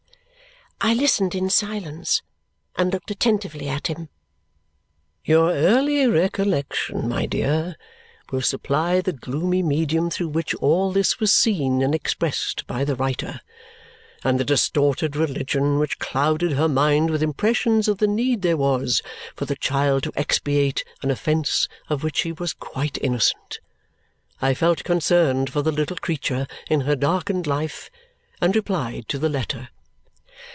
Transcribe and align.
I 0.83 0.95
listened 0.95 1.35
in 1.35 1.51
silence 1.51 2.23
and 2.75 2.91
looked 2.91 3.11
attentively 3.11 3.69
at 3.69 3.85
him. 3.85 4.09
"Your 5.23 5.51
early 5.51 6.07
recollection, 6.07 7.07
my 7.07 7.27
dear, 7.27 7.75
will 8.31 8.41
supply 8.41 8.99
the 8.99 9.13
gloomy 9.13 9.61
medium 9.61 10.09
through 10.09 10.29
which 10.29 10.55
all 10.55 10.91
this 10.91 11.19
was 11.19 11.31
seen 11.31 11.83
and 11.83 11.93
expressed 11.93 12.65
by 12.65 12.83
the 12.83 12.95
writer, 12.95 13.41
and 14.23 14.39
the 14.39 14.43
distorted 14.43 15.15
religion 15.15 15.77
which 15.77 15.99
clouded 15.99 16.53
her 16.53 16.67
mind 16.67 17.11
with 17.11 17.21
impressions 17.21 17.87
of 17.87 17.99
the 17.99 18.07
need 18.07 18.41
there 18.41 18.57
was 18.57 19.03
for 19.35 19.45
the 19.45 19.55
child 19.57 20.01
to 20.01 20.11
expiate 20.15 20.83
an 21.03 21.11
offence 21.11 21.67
of 21.91 22.03
which 22.03 22.17
she 22.17 22.31
was 22.31 22.53
quite 22.53 22.97
innocent. 23.03 23.59
I 24.41 24.55
felt 24.55 24.83
concerned 24.83 25.51
for 25.51 25.61
the 25.61 25.71
little 25.71 25.97
creature, 25.97 26.47
in 26.71 26.81
her 26.81 26.95
darkened 26.95 27.45
life, 27.45 27.91
and 28.41 28.55
replied 28.55 29.07
to 29.09 29.19
the 29.19 29.29
letter." 29.29 29.69